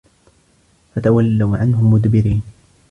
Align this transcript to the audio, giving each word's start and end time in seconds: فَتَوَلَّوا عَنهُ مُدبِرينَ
فَتَوَلَّوا 0.95 1.57
عَنهُ 1.57 1.87
مُدبِرينَ 1.95 2.41